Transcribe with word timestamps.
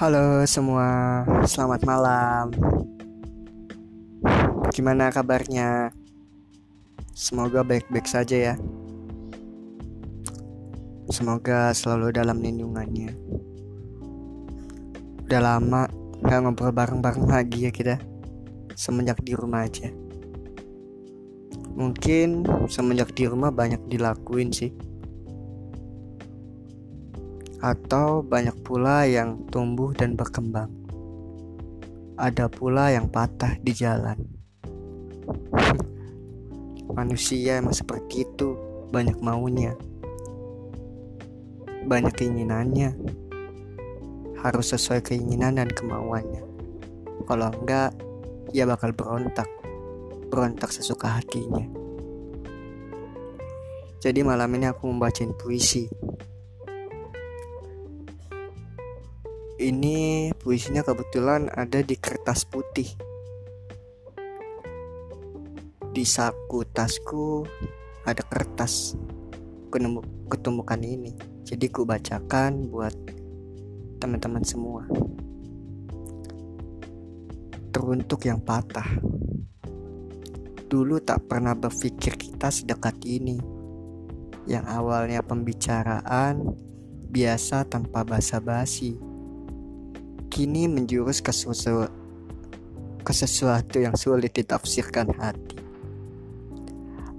Halo 0.00 0.40
semua, 0.48 1.20
selamat 1.44 1.84
malam. 1.84 2.48
Gimana 4.72 5.12
kabarnya? 5.12 5.92
Semoga 7.12 7.60
baik-baik 7.60 8.08
saja 8.08 8.32
ya. 8.32 8.54
Semoga 11.12 11.76
selalu 11.76 12.16
dalam 12.16 12.40
lindungannya. 12.40 13.12
Udah 15.28 15.40
lama 15.44 15.84
gak 16.24 16.48
ngobrol 16.48 16.72
bareng-bareng 16.72 17.28
lagi 17.28 17.68
ya 17.68 17.70
kita. 17.70 18.00
Semenjak 18.72 19.20
di 19.20 19.36
rumah 19.36 19.68
aja. 19.68 19.92
Mungkin 21.76 22.48
semenjak 22.72 23.12
di 23.12 23.28
rumah 23.28 23.52
banyak 23.52 23.84
dilakuin 23.84 24.48
sih 24.48 24.72
atau 27.60 28.24
banyak 28.24 28.56
pula 28.64 29.04
yang 29.04 29.44
tumbuh 29.52 29.92
dan 29.92 30.16
berkembang. 30.16 30.72
Ada 32.16 32.48
pula 32.48 32.88
yang 32.92 33.12
patah 33.12 33.60
di 33.60 33.72
jalan. 33.76 34.16
Manusia 36.96 37.60
emang 37.60 37.76
seperti 37.76 38.24
itu, 38.24 38.56
banyak 38.88 39.20
maunya, 39.20 39.76
banyak 41.84 42.12
keinginannya. 42.16 42.96
Harus 44.40 44.72
sesuai 44.72 45.04
keinginan 45.04 45.60
dan 45.60 45.68
kemauannya. 45.68 46.40
Kalau 47.28 47.52
enggak, 47.60 47.92
ia 48.56 48.64
bakal 48.64 48.96
berontak, 48.96 49.46
berontak 50.32 50.72
sesuka 50.72 51.20
hatinya. 51.20 51.68
Jadi 54.00 54.24
malam 54.24 54.48
ini 54.56 54.64
aku 54.64 54.88
membacain 54.88 55.36
puisi 55.36 55.84
ini 59.60 60.32
puisinya 60.40 60.80
kebetulan 60.80 61.52
ada 61.52 61.84
di 61.84 61.92
kertas 62.00 62.48
putih. 62.48 62.88
Di 65.92 66.04
saku 66.08 66.64
tasku 66.64 67.44
ada 68.08 68.24
kertas 68.24 68.96
ketemukan 70.32 70.80
ini. 70.80 71.12
Jadi 71.44 71.68
ku 71.68 71.84
bacakan 71.84 72.72
buat 72.72 72.96
teman-teman 74.00 74.40
semua. 74.40 74.88
Teruntuk 77.68 78.24
yang 78.24 78.40
patah. 78.40 78.88
Dulu 80.70 81.04
tak 81.04 81.28
pernah 81.28 81.52
berpikir 81.52 82.16
kita 82.16 82.48
sedekat 82.48 82.96
ini. 83.04 83.36
Yang 84.48 84.64
awalnya 84.72 85.20
pembicaraan 85.20 86.56
biasa 87.12 87.68
tanpa 87.68 88.06
basa-basi 88.06 89.09
kini 90.40 90.64
menjurus 90.72 91.20
ke, 91.20 91.28
sesuatu, 91.36 91.92
ke 93.04 93.12
sesuatu 93.12 93.76
yang 93.76 93.92
sulit 93.92 94.32
ditafsirkan 94.32 95.12
hati. 95.20 95.60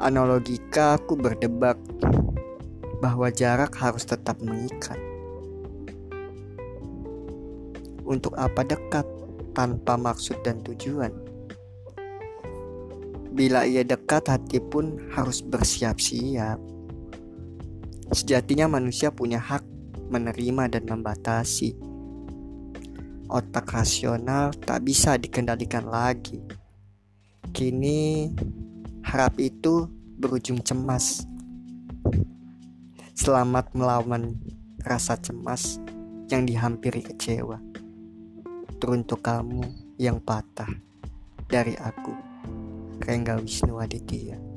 Analogika 0.00 0.96
aku 0.96 1.20
berdebak 1.20 1.76
bahwa 3.04 3.28
jarak 3.28 3.76
harus 3.76 4.08
tetap 4.08 4.40
mengikat. 4.40 4.96
Untuk 8.08 8.32
apa 8.40 8.64
dekat 8.64 9.04
tanpa 9.52 10.00
maksud 10.00 10.40
dan 10.40 10.64
tujuan? 10.64 11.12
Bila 13.36 13.68
ia 13.68 13.84
dekat, 13.84 14.32
hati 14.32 14.64
pun 14.64 14.96
harus 15.12 15.44
bersiap-siap. 15.44 16.56
Sejatinya 18.16 18.80
manusia 18.80 19.12
punya 19.12 19.36
hak 19.36 19.60
menerima 20.08 20.72
dan 20.72 20.88
membatasi 20.88 21.89
otak 23.30 23.70
rasional 23.70 24.50
tak 24.50 24.82
bisa 24.82 25.14
dikendalikan 25.14 25.86
lagi. 25.86 26.42
Kini 27.54 28.34
harap 29.06 29.38
itu 29.38 29.86
berujung 30.18 30.58
cemas. 30.60 31.24
Selamat 33.14 33.70
melawan 33.72 34.34
rasa 34.82 35.14
cemas 35.14 35.78
yang 36.26 36.42
dihampiri 36.42 37.06
kecewa. 37.06 37.62
Teruntuk 38.82 39.22
kamu 39.22 39.62
yang 40.00 40.18
patah 40.18 40.70
dari 41.46 41.76
aku, 41.78 42.16
Rengga 43.04 43.38
Wisnu 43.38 43.78
Aditya. 43.78 44.49